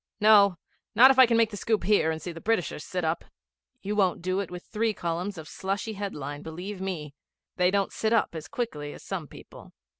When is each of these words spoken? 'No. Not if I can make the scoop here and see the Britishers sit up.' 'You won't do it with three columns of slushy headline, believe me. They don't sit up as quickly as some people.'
'No. 0.19 0.57
Not 0.95 1.11
if 1.11 1.19
I 1.19 1.27
can 1.27 1.37
make 1.37 1.51
the 1.51 1.57
scoop 1.57 1.83
here 1.83 2.09
and 2.09 2.19
see 2.19 2.31
the 2.31 2.41
Britishers 2.41 2.83
sit 2.83 3.03
up.' 3.05 3.23
'You 3.83 3.95
won't 3.95 4.23
do 4.23 4.39
it 4.39 4.49
with 4.49 4.63
three 4.63 4.95
columns 4.95 5.37
of 5.37 5.47
slushy 5.47 5.93
headline, 5.93 6.41
believe 6.41 6.81
me. 6.81 7.13
They 7.57 7.69
don't 7.69 7.93
sit 7.93 8.11
up 8.11 8.33
as 8.33 8.47
quickly 8.47 8.93
as 8.93 9.03
some 9.03 9.27
people.' 9.27 9.73